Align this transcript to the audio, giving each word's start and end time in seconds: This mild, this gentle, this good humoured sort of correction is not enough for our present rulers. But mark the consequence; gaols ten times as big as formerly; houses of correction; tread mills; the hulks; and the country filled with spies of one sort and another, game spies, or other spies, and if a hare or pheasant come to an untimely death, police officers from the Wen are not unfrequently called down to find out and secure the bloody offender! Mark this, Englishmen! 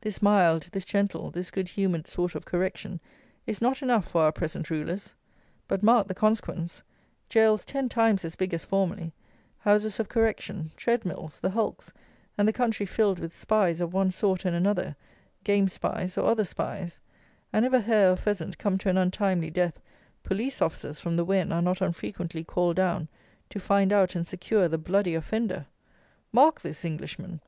This 0.00 0.22
mild, 0.22 0.68
this 0.70 0.84
gentle, 0.84 1.32
this 1.32 1.50
good 1.50 1.66
humoured 1.66 2.06
sort 2.06 2.36
of 2.36 2.44
correction 2.44 3.00
is 3.48 3.60
not 3.60 3.82
enough 3.82 4.06
for 4.06 4.22
our 4.22 4.30
present 4.30 4.70
rulers. 4.70 5.12
But 5.66 5.82
mark 5.82 6.06
the 6.06 6.14
consequence; 6.14 6.84
gaols 7.30 7.64
ten 7.64 7.88
times 7.88 8.24
as 8.24 8.36
big 8.36 8.54
as 8.54 8.64
formerly; 8.64 9.12
houses 9.58 9.98
of 9.98 10.08
correction; 10.08 10.70
tread 10.76 11.04
mills; 11.04 11.40
the 11.40 11.50
hulks; 11.50 11.92
and 12.38 12.46
the 12.46 12.52
country 12.52 12.86
filled 12.86 13.18
with 13.18 13.34
spies 13.34 13.80
of 13.80 13.92
one 13.92 14.12
sort 14.12 14.44
and 14.44 14.54
another, 14.54 14.94
game 15.42 15.68
spies, 15.68 16.16
or 16.16 16.26
other 16.30 16.44
spies, 16.44 17.00
and 17.52 17.64
if 17.64 17.72
a 17.72 17.80
hare 17.80 18.12
or 18.12 18.16
pheasant 18.16 18.58
come 18.58 18.78
to 18.78 18.88
an 18.88 18.96
untimely 18.96 19.50
death, 19.50 19.80
police 20.22 20.62
officers 20.62 21.00
from 21.00 21.16
the 21.16 21.24
Wen 21.24 21.50
are 21.50 21.60
not 21.60 21.80
unfrequently 21.80 22.44
called 22.44 22.76
down 22.76 23.08
to 23.50 23.58
find 23.58 23.92
out 23.92 24.14
and 24.14 24.28
secure 24.28 24.68
the 24.68 24.78
bloody 24.78 25.16
offender! 25.16 25.66
Mark 26.30 26.60
this, 26.60 26.84
Englishmen! 26.84 27.40